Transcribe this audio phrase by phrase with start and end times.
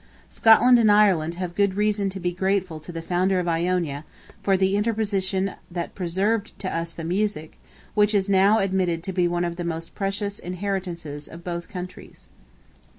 [0.31, 4.03] Scotland and Ireland have good reason to be grateful to the founder of Iona,
[4.41, 7.59] for the interposition that preserved to us the music,
[7.93, 12.29] which is now admitted to be one of the most precious inheritances of both countries.